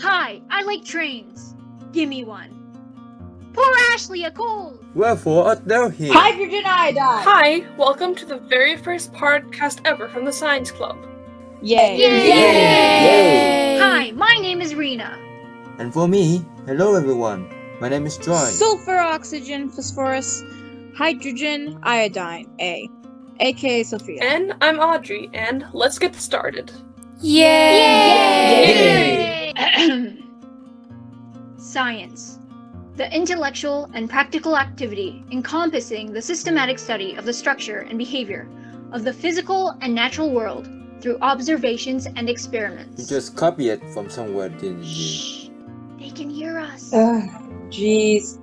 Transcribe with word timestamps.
Hi, 0.00 0.40
I 0.48 0.62
like 0.62 0.84
trains. 0.84 1.56
Give 1.90 2.08
me 2.08 2.22
one. 2.22 2.54
Pour 3.52 3.64
Ashley 3.90 4.22
a 4.22 4.30
cold. 4.30 4.84
Wherefore 4.94 5.48
art 5.48 5.66
thou 5.66 5.88
here? 5.88 6.12
Hydrogen 6.12 6.62
iodide. 6.64 7.24
Hi, 7.24 7.66
welcome 7.76 8.14
to 8.14 8.24
the 8.24 8.38
very 8.38 8.76
first 8.76 9.12
podcast 9.12 9.80
ever 9.84 10.08
from 10.08 10.24
the 10.24 10.32
Science 10.32 10.70
Club. 10.70 10.96
Yay. 11.62 11.98
Yay. 11.98 12.28
Yay. 12.28 13.78
Hi, 13.80 14.12
my 14.12 14.38
name 14.40 14.60
is 14.60 14.76
Rena. 14.76 15.18
And 15.78 15.92
for 15.92 16.06
me, 16.06 16.44
hello 16.66 16.94
everyone. 16.94 17.52
My 17.80 17.88
name 17.88 18.06
is 18.06 18.16
Joy. 18.18 18.36
Sulfur, 18.36 18.98
oxygen, 18.98 19.68
phosphorus, 19.68 20.44
hydrogen, 20.96 21.76
iodine, 21.82 22.48
A. 22.60 22.88
AKA 23.40 23.82
Sophia. 23.82 24.22
And 24.22 24.54
I'm 24.60 24.78
Audrey, 24.78 25.28
and 25.34 25.66
let's 25.72 25.98
get 25.98 26.14
started. 26.14 26.70
Yay! 27.20 27.42
Yay! 27.42 29.17
Science. 31.58 32.38
The 32.96 33.14
intellectual 33.14 33.90
and 33.94 34.08
practical 34.08 34.56
activity 34.56 35.24
encompassing 35.30 36.12
the 36.12 36.22
systematic 36.22 36.78
study 36.78 37.14
of 37.14 37.24
the 37.24 37.32
structure 37.32 37.80
and 37.80 37.98
behavior 37.98 38.48
of 38.92 39.04
the 39.04 39.12
physical 39.12 39.76
and 39.80 39.94
natural 39.94 40.30
world 40.30 40.68
through 41.00 41.18
observations 41.20 42.06
and 42.06 42.28
experiments. 42.28 42.98
You 42.98 43.04
experiments. 43.04 43.08
just 43.08 43.36
copy 43.36 43.68
it 43.68 43.80
from 43.92 44.10
somewhere, 44.10 44.48
didn't 44.48 44.82
you? 44.82 44.84
Shh. 44.84 45.48
They 45.98 46.10
can 46.10 46.30
hear 46.30 46.58
us. 46.58 46.92
Ugh, 46.92 47.22
jeez. 47.70 48.38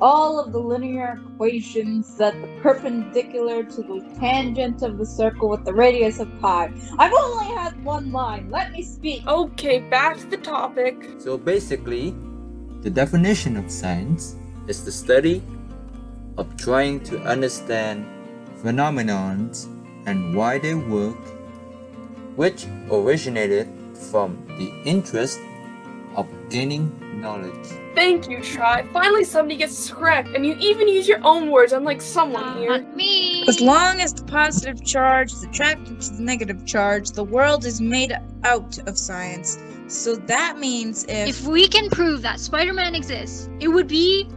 All 0.00 0.40
of 0.40 0.52
the 0.52 0.58
linear 0.58 1.20
equations 1.34 2.16
that 2.16 2.32
the 2.40 2.48
perpendicular 2.62 3.64
to 3.64 3.82
the 3.82 4.00
tangent 4.18 4.82
of 4.82 4.96
the 4.96 5.04
circle 5.04 5.50
with 5.50 5.64
the 5.64 5.74
radius 5.74 6.20
of 6.20 6.28
pi. 6.40 6.72
I've 6.98 7.12
only 7.12 7.54
had 7.54 7.84
one 7.84 8.10
line. 8.10 8.50
Let 8.50 8.72
me 8.72 8.82
speak. 8.82 9.26
Okay, 9.26 9.80
back 9.80 10.16
to 10.18 10.26
the 10.26 10.38
topic. 10.38 10.96
So 11.18 11.36
basically, 11.36 12.14
the 12.80 12.88
definition 12.88 13.58
of 13.58 13.70
science 13.70 14.36
is 14.66 14.84
the 14.84 14.92
study 14.92 15.42
of 16.38 16.56
trying 16.56 17.00
to 17.04 17.20
understand 17.22 18.06
phenomenons 18.62 19.66
and 20.06 20.34
why 20.34 20.58
they 20.58 20.74
work, 20.74 21.18
which 22.36 22.66
originated 22.90 23.68
from 24.10 24.42
the 24.56 24.72
interest 24.86 25.40
of 26.16 26.26
gaining 26.48 26.88
knowledge. 27.20 27.68
Thank 27.94 28.28
you, 28.28 28.40
Try. 28.40 28.82
Finally, 28.92 29.24
somebody 29.24 29.56
gets 29.56 29.76
this 29.76 29.90
correct, 29.90 30.28
and 30.28 30.46
you 30.46 30.54
even 30.58 30.88
use 30.88 31.08
your 31.08 31.20
own 31.22 31.50
words, 31.50 31.72
unlike 31.72 32.00
someone 32.00 32.42
uh, 32.42 32.58
here. 32.58 32.70
Not 32.70 32.96
me. 32.96 33.44
As 33.48 33.60
long 33.60 34.00
as 34.00 34.14
the 34.14 34.24
positive 34.24 34.84
charge 34.84 35.32
is 35.32 35.42
attracted 35.42 36.00
to 36.00 36.10
the 36.14 36.22
negative 36.22 36.64
charge, 36.66 37.10
the 37.10 37.24
world 37.24 37.64
is 37.64 37.80
made 37.80 38.16
out 38.44 38.78
of 38.88 38.96
science. 38.98 39.58
So 39.88 40.16
that 40.16 40.58
means 40.58 41.04
if, 41.04 41.28
If 41.28 41.46
we 41.46 41.68
can 41.68 41.90
prove 41.90 42.22
that 42.22 42.38
Spider-Man 42.40 42.94
exists, 42.94 43.48
it 43.58 43.68
would 43.68 43.88
be 43.88 44.28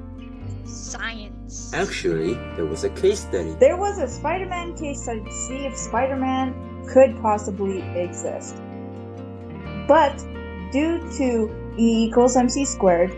science. 0.66 1.72
Actually, 1.74 2.34
there 2.56 2.66
was 2.66 2.84
a 2.84 2.90
case 2.90 3.20
study. 3.22 3.56
There 3.60 3.78
was 3.78 4.00
a 4.00 4.08
Spider 4.08 4.48
Man 4.48 4.76
case 4.76 5.04
study 5.04 5.24
to 5.24 5.32
see 5.32 5.66
if 5.66 5.76
Spider 5.78 6.16
Man 6.16 6.56
could 6.88 7.20
possibly 7.22 7.82
exist. 7.98 8.56
But 9.88 10.18
due 10.72 11.00
to 11.18 11.63
E 11.78 12.06
equals 12.06 12.36
MC 12.36 12.66
squared, 12.66 13.12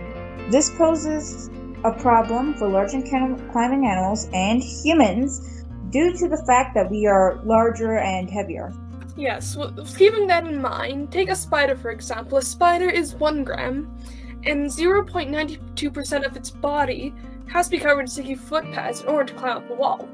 this 0.49 0.69
poses 0.71 1.49
a 1.83 1.91
problem 1.91 2.53
for 2.55 2.67
large 2.67 2.93
and 2.93 3.05
climbing 3.51 3.85
animals 3.85 4.27
and 4.33 4.63
humans 4.63 5.63
due 5.89 6.13
to 6.17 6.27
the 6.27 6.43
fact 6.45 6.73
that 6.75 6.89
we 6.89 7.05
are 7.05 7.39
larger 7.43 7.97
and 7.97 8.29
heavier. 8.29 8.73
Yes, 9.17 9.55
well, 9.55 9.73
keeping 9.97 10.27
that 10.27 10.45
in 10.45 10.61
mind, 10.61 11.11
take 11.11 11.29
a 11.29 11.35
spider 11.35 11.75
for 11.75 11.91
example. 11.91 12.37
A 12.37 12.41
spider 12.41 12.89
is 12.89 13.15
1 13.15 13.43
gram, 13.43 13.95
and 14.43 14.65
0.92% 14.65 16.25
of 16.25 16.35
its 16.35 16.51
body 16.51 17.13
has 17.47 17.67
to 17.67 17.71
be 17.71 17.79
covered 17.79 18.01
in 18.01 18.07
sticky 18.07 18.35
foot 18.35 18.69
pads 18.71 19.01
in 19.01 19.07
order 19.07 19.31
to 19.31 19.39
climb 19.39 19.57
up 19.57 19.69
a 19.69 19.73
wall. 19.73 20.09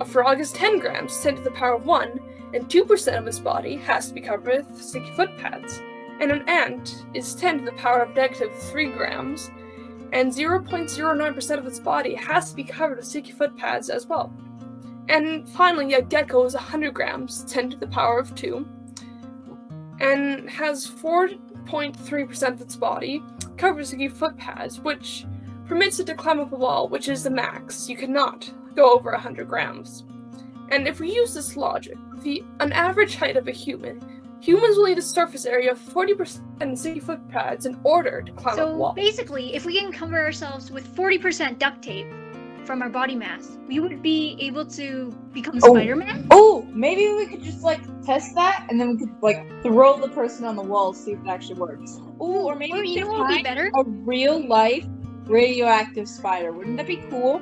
A 0.00 0.04
frog 0.04 0.40
is 0.40 0.52
10 0.52 0.78
grams, 0.78 1.20
10 1.20 1.36
to 1.36 1.42
the 1.42 1.50
power 1.50 1.74
of 1.74 1.86
1, 1.86 2.20
and 2.54 2.68
2% 2.68 3.18
of 3.18 3.26
its 3.26 3.38
body 3.38 3.76
has 3.76 4.08
to 4.08 4.14
be 4.14 4.20
covered 4.20 4.46
with 4.46 4.82
sticky 4.82 5.10
foot 5.12 5.36
pads. 5.38 5.80
And 6.20 6.32
an 6.32 6.48
ant 6.48 7.04
is 7.14 7.34
10 7.34 7.58
to 7.58 7.64
the 7.64 7.72
power 7.72 8.00
of 8.02 8.14
negative 8.14 8.54
3 8.54 8.90
grams, 8.90 9.50
and 10.12 10.32
0.09% 10.32 11.58
of 11.58 11.66
its 11.66 11.80
body 11.80 12.14
has 12.14 12.50
to 12.50 12.56
be 12.56 12.64
covered 12.64 12.96
with 12.96 13.06
sticky 13.06 13.32
foot 13.32 13.56
pads 13.56 13.90
as 13.90 14.06
well. 14.06 14.32
And 15.08 15.48
finally, 15.48 15.94
a 15.94 16.02
gecko 16.02 16.44
is 16.44 16.54
100 16.54 16.94
grams, 16.94 17.44
10 17.44 17.70
to 17.70 17.76
the 17.76 17.86
power 17.86 18.18
of 18.18 18.34
2, 18.34 18.66
and 20.00 20.48
has 20.50 20.86
4.3% 20.86 22.52
of 22.52 22.60
its 22.60 22.76
body 22.76 23.22
covered 23.56 23.78
with 23.78 23.88
sticky 23.88 24.08
foot 24.08 24.36
pads, 24.36 24.80
which 24.80 25.26
permits 25.66 25.98
it 25.98 26.06
to 26.06 26.14
climb 26.14 26.40
up 26.40 26.52
a 26.52 26.56
wall, 26.56 26.88
which 26.88 27.08
is 27.08 27.22
the 27.22 27.30
max. 27.30 27.88
You 27.88 27.96
cannot 27.96 28.50
go 28.74 28.94
over 28.94 29.10
100 29.12 29.48
grams. 29.48 30.04
And 30.70 30.88
if 30.88 31.00
we 31.00 31.14
use 31.14 31.34
this 31.34 31.56
logic, 31.56 31.96
the 32.22 32.44
an 32.60 32.72
average 32.72 33.16
height 33.16 33.36
of 33.36 33.48
a 33.48 33.52
human, 33.52 34.00
humans 34.40 34.76
will 34.76 34.86
need 34.86 34.98
a 34.98 35.02
surface 35.02 35.46
area 35.46 35.72
of 35.72 35.78
40% 35.78 36.40
in 36.62 36.76
sticky 36.76 37.00
foot 37.00 37.28
pads 37.28 37.66
in 37.66 37.78
order 37.84 38.22
to 38.22 38.32
climb 38.32 38.58
up 38.58 38.68
a 38.68 38.72
So 38.72 38.92
basically, 38.94 39.54
if 39.54 39.64
we 39.64 39.78
can 39.78 39.92
cover 39.92 40.18
ourselves 40.20 40.70
with 40.70 40.86
40% 40.94 41.58
duct 41.58 41.82
tape 41.82 42.06
from 42.64 42.82
our 42.82 42.88
body 42.88 43.14
mass, 43.14 43.58
we 43.68 43.78
would 43.80 44.02
be 44.02 44.36
able 44.40 44.66
to 44.66 45.10
become 45.32 45.58
Oh. 45.62 45.74
Spider-Man? 45.74 46.26
Oh, 46.30 46.66
maybe 46.72 47.12
we 47.14 47.26
could 47.26 47.42
just 47.42 47.62
like 47.62 47.80
test 48.04 48.34
that 48.34 48.66
and 48.68 48.80
then 48.80 48.90
we 48.92 48.98
could 48.98 49.14
like 49.22 49.46
throw 49.62 49.96
the 49.98 50.08
person 50.08 50.44
on 50.44 50.56
the 50.56 50.62
wall 50.62 50.92
see 50.92 51.12
if 51.12 51.20
it 51.20 51.28
actually 51.28 51.60
works. 51.60 51.98
Ooh, 52.20 52.46
or 52.46 52.54
maybe 52.56 52.72
Or 52.72 52.80
we 52.80 52.88
you 52.88 52.94
could 52.94 53.04
know 53.04 53.12
what 53.12 53.18
would 53.20 53.28
be 53.28 53.34
find 53.34 53.44
better? 53.44 53.70
a 53.76 53.84
real 53.84 54.46
life 54.46 54.84
radioactive 55.26 56.08
spider. 56.08 56.52
Wouldn't 56.52 56.76
that 56.76 56.86
be 56.86 56.96
cool? 57.10 57.40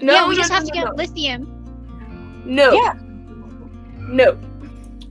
No, 0.00 0.12
yeah, 0.14 0.28
we 0.28 0.34
no, 0.34 0.40
just 0.40 0.50
no, 0.50 0.54
have 0.56 0.64
to 0.64 0.74
no, 0.74 0.84
get 0.86 0.96
lithium. 0.96 2.42
No. 2.44 2.72
Yeah. 2.72 2.94
No. 4.08 4.38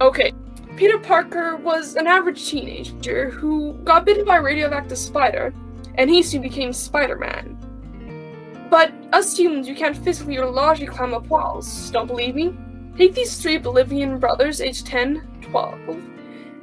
Okay. 0.01 0.31
Peter 0.75 0.97
Parker 0.97 1.55
was 1.55 1.95
an 1.95 2.07
average 2.07 2.49
teenager 2.49 3.29
who 3.29 3.73
got 3.83 4.05
bitten 4.05 4.25
by 4.25 4.37
a 4.37 4.41
radioactive 4.41 4.97
spider, 4.97 5.53
and 5.95 6.09
he 6.09 6.23
soon 6.23 6.41
became 6.41 6.73
Spider 6.73 7.15
Man. 7.15 7.57
But 8.71 8.91
us 9.13 9.37
humans, 9.37 9.67
we 9.67 9.75
can't 9.75 9.95
physically 9.95 10.37
or 10.37 10.49
logically 10.49 10.87
climb 10.87 11.13
up 11.13 11.27
walls. 11.27 11.91
Don't 11.91 12.07
believe 12.07 12.33
me? 12.33 12.55
Take 12.97 13.13
these 13.13 13.39
three 13.39 13.57
Bolivian 13.57 14.17
brothers, 14.17 14.61
aged 14.61 14.87
10, 14.87 15.41
12, 15.41 15.77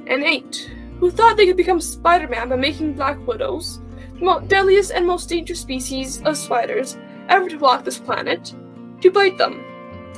and 0.09 0.25
8, 0.25 0.70
who 0.99 1.10
thought 1.12 1.37
they 1.37 1.47
could 1.47 1.56
become 1.56 1.81
Spider 1.81 2.26
Man 2.26 2.49
by 2.49 2.56
making 2.56 2.94
Black 2.94 3.25
Widows, 3.28 3.81
the 4.15 4.25
most 4.25 4.49
deadliest 4.49 4.91
and 4.91 5.06
most 5.06 5.28
dangerous 5.28 5.60
species 5.60 6.20
of 6.22 6.37
spiders 6.37 6.99
ever 7.28 7.49
to 7.49 7.59
walk 7.59 7.84
this 7.84 7.99
planet, 7.99 8.54
to 9.03 9.10
bite 9.12 9.38
them 9.38 9.65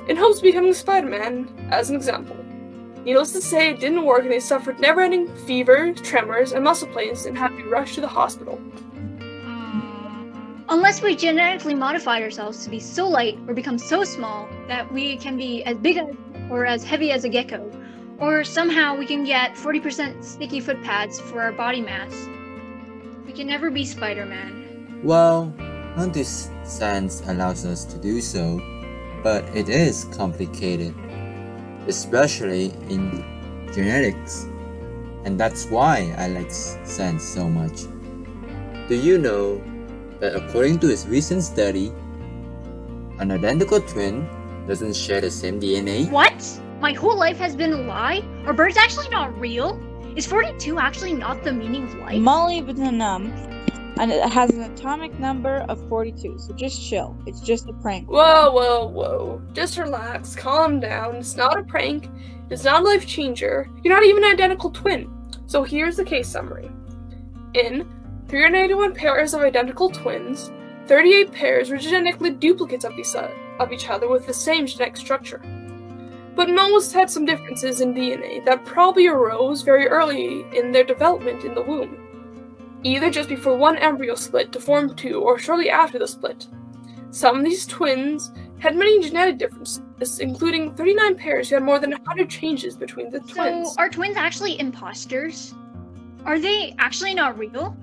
in 0.08 0.16
hopes 0.16 0.38
of 0.38 0.44
becoming 0.44 0.72
Spider 0.72 1.08
Man, 1.08 1.68
as 1.70 1.90
an 1.90 1.96
example. 1.96 2.41
Needless 3.04 3.32
to 3.32 3.40
say, 3.40 3.70
it 3.70 3.80
didn't 3.80 4.04
work 4.04 4.22
and 4.22 4.30
they 4.30 4.38
suffered 4.38 4.78
never 4.78 5.00
ending 5.00 5.34
fever, 5.46 5.92
tremors, 5.92 6.52
and 6.52 6.62
muscle 6.62 6.88
pains 6.88 7.26
and 7.26 7.36
had 7.36 7.48
to 7.48 7.56
be 7.56 7.64
rushed 7.64 7.96
to 7.96 8.00
the 8.00 8.06
hospital. 8.06 8.60
Mm. 9.18 10.64
Unless 10.68 11.02
we 11.02 11.16
genetically 11.16 11.74
modified 11.74 12.22
ourselves 12.22 12.62
to 12.62 12.70
be 12.70 12.78
so 12.78 13.08
light 13.08 13.38
or 13.48 13.54
become 13.54 13.76
so 13.76 14.04
small 14.04 14.48
that 14.68 14.90
we 14.92 15.16
can 15.16 15.36
be 15.36 15.64
as 15.64 15.76
big 15.78 15.96
as 15.96 16.14
or 16.50 16.64
as 16.66 16.84
heavy 16.84 17.10
as 17.10 17.24
a 17.24 17.28
gecko, 17.28 17.70
or 18.20 18.44
somehow 18.44 18.96
we 18.96 19.06
can 19.06 19.24
get 19.24 19.54
40% 19.54 20.22
sticky 20.22 20.60
foot 20.60 20.80
pads 20.82 21.18
for 21.18 21.40
our 21.42 21.50
body 21.50 21.80
mass, 21.80 22.28
we 23.26 23.32
can 23.32 23.46
never 23.46 23.70
be 23.70 23.84
Spider-Man. 23.84 25.00
Well, 25.02 25.46
none 25.96 26.12
this 26.12 26.50
science 26.64 27.22
allows 27.26 27.64
us 27.64 27.84
to 27.86 27.98
do 27.98 28.20
so, 28.20 28.60
but 29.22 29.44
it 29.56 29.68
is 29.68 30.04
complicated, 30.16 30.94
especially 31.88 32.72
in 32.88 33.24
genetics. 33.72 34.46
And 35.24 35.38
that's 35.38 35.66
why 35.66 36.14
I 36.18 36.28
like 36.28 36.50
science 36.50 37.24
so 37.24 37.48
much. 37.48 37.86
Do 38.88 38.96
you 38.96 39.18
know 39.18 39.62
that 40.20 40.34
according 40.34 40.80
to 40.80 40.88
his 40.88 41.06
recent 41.06 41.42
study, 41.42 41.92
an 43.18 43.30
identical 43.30 43.80
twin 43.80 44.28
doesn't 44.66 44.96
share 44.96 45.20
the 45.20 45.30
same 45.30 45.60
DNA? 45.60 46.10
What? 46.10 46.34
My 46.80 46.92
whole 46.92 47.16
life 47.16 47.38
has 47.38 47.54
been 47.54 47.72
a 47.72 47.82
lie? 47.82 48.24
Are 48.46 48.52
birds 48.52 48.76
actually 48.76 49.08
not 49.08 49.38
real? 49.38 49.80
Is 50.16 50.26
42 50.26 50.78
actually 50.78 51.14
not 51.14 51.42
the 51.42 51.52
meaning 51.52 51.84
of 51.84 51.94
life? 51.94 52.18
molybdenum, 52.18 53.32
and 53.98 54.10
it 54.10 54.28
has 54.28 54.50
an 54.50 54.62
atomic 54.62 55.18
number 55.18 55.58
of 55.68 55.88
42. 55.88 56.38
So 56.38 56.54
just 56.54 56.82
chill. 56.82 57.16
It's 57.26 57.40
just 57.40 57.68
a 57.68 57.72
prank. 57.72 58.08
Whoa, 58.08 58.50
whoa, 58.50 58.86
whoa. 58.86 59.42
Just 59.52 59.78
relax, 59.78 60.34
calm 60.34 60.80
down. 60.80 61.16
It's 61.16 61.36
not 61.36 61.58
a 61.58 61.62
prank, 61.62 62.08
it's 62.50 62.64
not 62.64 62.82
a 62.82 62.84
life 62.84 63.06
changer. 63.06 63.68
You're 63.82 63.94
not 63.94 64.04
even 64.04 64.24
an 64.24 64.32
identical 64.32 64.70
twin. 64.70 65.10
So 65.46 65.62
here's 65.62 65.96
the 65.96 66.04
case 66.04 66.28
summary. 66.28 66.70
In 67.54 67.86
381 68.28 68.94
pairs 68.94 69.34
of 69.34 69.42
identical 69.42 69.90
twins, 69.90 70.50
38 70.86 71.32
pairs 71.32 71.70
were 71.70 71.76
genetically 71.76 72.30
duplicates 72.30 72.84
of 72.84 72.98
each, 72.98 73.14
of 73.14 73.72
each 73.72 73.88
other 73.88 74.08
with 74.08 74.26
the 74.26 74.34
same 74.34 74.66
genetic 74.66 74.96
structure. 74.96 75.40
But 76.34 76.48
most 76.48 76.92
had 76.92 77.10
some 77.10 77.26
differences 77.26 77.82
in 77.82 77.94
DNA 77.94 78.44
that 78.46 78.64
probably 78.64 79.06
arose 79.06 79.62
very 79.62 79.86
early 79.86 80.46
in 80.56 80.72
their 80.72 80.84
development 80.84 81.44
in 81.44 81.54
the 81.54 81.62
womb. 81.62 82.11
Either 82.82 83.10
just 83.10 83.28
before 83.28 83.56
one 83.56 83.76
embryo 83.78 84.14
split 84.14 84.52
to 84.52 84.60
form 84.60 84.94
two 84.94 85.20
or 85.20 85.38
shortly 85.38 85.70
after 85.70 85.98
the 85.98 86.08
split. 86.08 86.46
Some 87.10 87.38
of 87.38 87.44
these 87.44 87.66
twins 87.66 88.32
had 88.58 88.76
many 88.76 89.00
genetic 89.00 89.38
differences, 89.38 90.18
including 90.20 90.74
39 90.74 91.16
pairs 91.16 91.48
who 91.48 91.56
had 91.56 91.64
more 91.64 91.78
than 91.78 91.90
100 91.90 92.30
changes 92.30 92.76
between 92.76 93.10
the 93.10 93.20
twins. 93.20 93.74
So, 93.74 93.74
are 93.78 93.90
twins 93.90 94.16
actually 94.16 94.58
imposters? 94.58 95.54
Are 96.24 96.38
they 96.38 96.74
actually 96.78 97.14
not 97.14 97.38
real? 97.38 97.76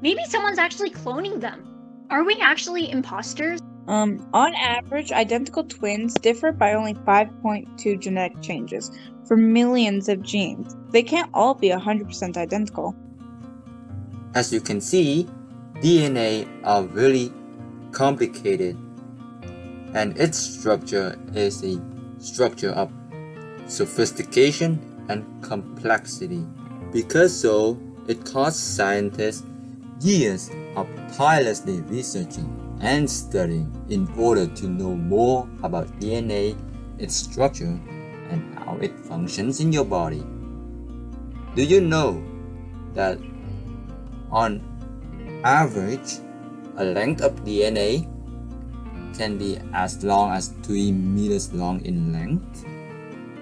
Maybe 0.00 0.22
someone's 0.28 0.58
actually 0.58 0.90
cloning 0.90 1.40
them. 1.40 2.06
Are 2.10 2.24
we 2.24 2.36
actually 2.40 2.90
imposters? 2.90 3.60
Um, 3.88 4.28
on 4.32 4.54
average, 4.54 5.10
identical 5.10 5.64
twins 5.64 6.14
differ 6.14 6.52
by 6.52 6.74
only 6.74 6.94
5.2 6.94 7.98
genetic 7.98 8.40
changes 8.42 8.90
for 9.24 9.36
millions 9.36 10.08
of 10.08 10.22
genes. 10.22 10.76
They 10.90 11.02
can't 11.02 11.30
all 11.34 11.54
be 11.54 11.70
100% 11.70 12.36
identical. 12.36 12.94
As 14.34 14.52
you 14.52 14.60
can 14.60 14.80
see, 14.80 15.28
DNA 15.80 16.48
are 16.64 16.84
really 16.84 17.32
complicated 17.90 18.78
and 19.94 20.16
its 20.18 20.38
structure 20.38 21.18
is 21.34 21.62
a 21.62 21.78
structure 22.18 22.70
of 22.70 22.90
sophistication 23.66 24.80
and 25.08 25.26
complexity. 25.42 26.46
Because 26.92 27.38
so, 27.38 27.78
it 28.08 28.24
costs 28.24 28.62
scientists 28.62 29.44
years 30.00 30.50
of 30.76 30.88
tirelessly 31.14 31.80
researching 31.82 32.48
and 32.80 33.08
studying 33.08 33.70
in 33.90 34.08
order 34.16 34.46
to 34.46 34.66
know 34.66 34.96
more 34.96 35.48
about 35.62 35.86
DNA, 36.00 36.56
its 36.98 37.14
structure, 37.14 37.78
and 38.30 38.58
how 38.58 38.76
it 38.78 38.98
functions 39.00 39.60
in 39.60 39.72
your 39.72 39.84
body. 39.84 40.24
Do 41.54 41.62
you 41.62 41.80
know 41.80 42.22
that 42.94 43.18
on 44.32 44.64
average, 45.44 46.18
a 46.76 46.84
length 46.84 47.20
of 47.20 47.44
DNA 47.44 48.08
can 49.16 49.36
be 49.36 49.58
as 49.74 50.02
long 50.02 50.32
as 50.32 50.48
3 50.62 50.90
meters 50.92 51.52
long 51.52 51.84
in 51.84 52.12
length? 52.12 52.64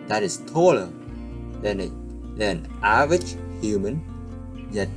That 0.09 0.23
is 0.23 0.39
taller 0.39 0.91
than, 1.63 1.81
a, 1.81 1.89
than 2.37 2.67
an 2.67 2.79
average 2.83 3.37
human, 3.61 4.03
yet 4.73 4.89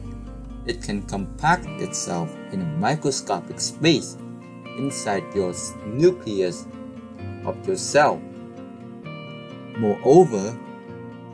it 0.65 0.81
can 0.81 1.03
compact 1.03 1.67
itself 1.81 2.35
in 2.51 2.61
a 2.61 2.65
microscopic 2.65 3.59
space 3.59 4.17
inside 4.77 5.23
your 5.35 5.53
nucleus 5.85 6.65
of 7.45 7.67
your 7.67 7.77
cell. 7.77 8.19
Moreover, 9.77 10.57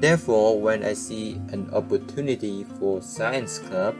Therefore, 0.00 0.60
when 0.60 0.84
I 0.84 0.92
see 0.92 1.40
an 1.52 1.70
opportunity 1.72 2.64
for 2.78 3.00
science 3.00 3.58
club, 3.60 3.94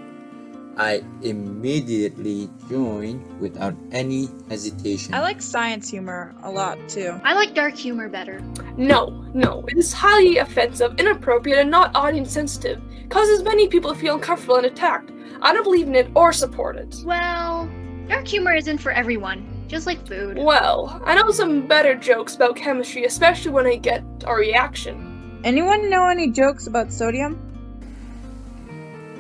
I 0.79 1.03
immediately 1.23 2.51
join 2.69 3.25
without 3.41 3.75
any 3.93 4.29
hesitation. 4.51 5.15
I 5.15 5.21
like 5.21 5.41
science 5.41 5.89
humor 5.89 6.35
a 6.43 6.51
lot 6.51 6.79
too. 6.89 7.19
I 7.25 7.33
like 7.33 7.55
dark 7.55 7.75
humor 7.75 8.09
better. 8.09 8.41
No, 8.77 9.25
no, 9.33 9.65
it 9.69 9.79
is 9.79 9.93
highly 9.93 10.37
offensive, 10.37 10.99
inappropriate, 10.99 11.59
and 11.59 11.71
not 11.71 11.97
audience 11.97 12.31
sensitive. 12.31 12.83
Causes 13.09 13.43
many 13.43 13.69
people 13.69 13.95
to 13.95 13.99
feel 13.99 14.17
uncomfortable 14.17 14.57
and 14.57 14.67
attacked. 14.67 15.13
I 15.41 15.55
don't 15.55 15.65
believe 15.65 15.87
in 15.87 15.95
it 15.95 16.09
or 16.15 16.33
support 16.33 16.77
it. 16.77 16.97
Well, 17.05 17.71
dark 18.09 18.27
humor 18.29 18.53
isn't 18.53 18.79
for 18.79 18.93
everyone, 18.93 19.65
just 19.69 19.87
like 19.87 20.07
food. 20.07 20.37
Well, 20.37 21.01
I 21.07 21.15
know 21.15 21.31
some 21.31 21.67
better 21.67 21.95
jokes 21.95 22.37
about 22.37 22.57
chemistry, 22.57 23.05
especially 23.05 23.53
when 23.53 23.67
I 23.67 23.77
get 23.77 24.05
a 24.27 24.35
reaction. 24.35 25.41
Anyone 25.43 25.89
know 25.89 26.09
any 26.09 26.31
jokes 26.31 26.67
about 26.67 26.93
sodium? 26.93 27.35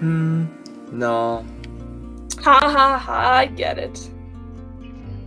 Hmm, 0.00 0.44
no. 0.93 1.45
Ha 2.38 2.61
ha 2.61 2.99
ha, 2.99 3.33
I 3.35 3.47
get 3.47 3.78
it. 3.78 4.09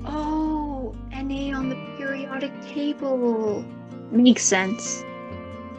Oh, 0.06 0.96
Na 1.12 1.58
on 1.58 1.70
the 1.70 1.76
periodic 1.98 2.52
table. 2.68 3.64
Makes 4.12 4.44
sense. 4.44 5.04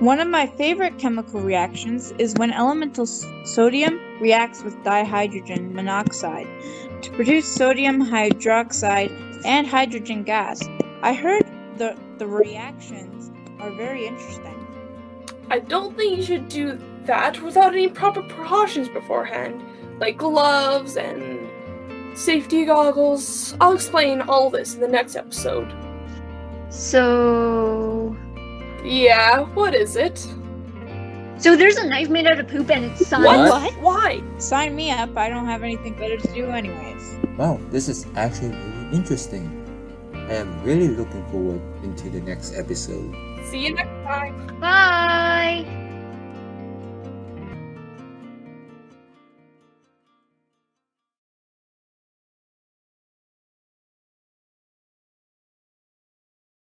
One 0.01 0.21
of 0.21 0.29
my 0.29 0.47
favorite 0.47 0.99
chemical 0.99 1.41
reactions 1.41 2.13
is 2.13 2.35
when 2.37 2.53
elemental 2.53 3.07
sodium 3.07 4.01
reacts 4.21 4.63
with 4.63 4.75
dihydrogen 4.79 5.73
monoxide 5.73 6.47
to 7.03 7.11
produce 7.13 7.47
sodium 7.47 8.03
hydroxide 8.03 9.11
and 9.45 9.67
hydrogen 9.67 10.23
gas. 10.23 10.63
I 11.03 11.15
heard 11.15 11.45
the, 11.77 11.97
the 12.19 12.27
reactions 12.27 13.31
are 13.59 13.71
very 13.73 14.07
interesting. 14.07 14.57
I 15.51 15.59
don't 15.59 15.97
think 15.97 16.17
you 16.17 16.23
should 16.23 16.49
do 16.49 16.79
that 17.05 17.43
without 17.43 17.73
any 17.73 17.89
proper 17.89 18.23
precautions 18.23 18.89
beforehand, 18.89 19.61
like 20.00 20.16
gloves 20.16 20.97
and 20.97 21.49
safety 22.19 22.64
goggles. 22.64 23.54
I'll 23.61 23.75
explain 23.75 24.23
all 24.23 24.50
this 24.50 24.75
in 24.75 24.80
the 24.80 24.88
next 24.88 25.14
episode. 25.14 25.73
So. 26.71 28.16
Yeah, 28.83 29.40
what 29.54 29.75
is 29.75 29.97
it? 29.97 30.19
So 31.38 31.57
there's 31.57 31.76
a 31.76 31.87
knife 31.87 32.09
made 32.11 32.26
out 32.26 32.38
of 32.38 32.49
poop 32.49 32.71
and 32.71 32.87
it's 32.87 33.07
science. 33.07 33.50
What? 33.50 33.73
Why? 33.83 34.23
Sign 34.38 34.76
me 34.76 34.90
up, 34.90 35.16
I 35.16 35.28
don't 35.28 35.47
have 35.47 35.62
anything 35.62 35.95
better 35.95 36.16
to 36.19 36.35
do 36.35 36.47
anyways. 36.50 37.19
Wow, 37.38 37.59
this 37.71 37.88
is 37.88 38.07
actually 38.16 38.50
really 38.50 38.97
interesting. 38.97 39.57
I 40.12 40.35
am 40.35 40.62
really 40.62 40.88
looking 40.88 41.25
forward 41.30 41.61
into 41.83 42.11
the 42.11 42.21
next 42.21 42.54
episode. 42.54 43.14
See 43.50 43.66
you 43.66 43.75
next 43.75 44.04
time. 44.04 44.61
Bye! 44.61 45.80